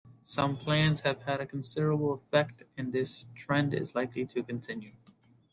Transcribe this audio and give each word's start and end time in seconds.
Some 0.25 0.57
plans 0.57 1.01
have 1.01 1.21
had 1.21 1.41
a 1.41 1.45
considerable 1.45 2.13
effect, 2.13 2.63
and 2.75 2.91
this 2.91 3.27
trend 3.35 3.75
is 3.75 3.93
likely 3.93 4.25
to 4.25 4.41
continue. 4.41 4.93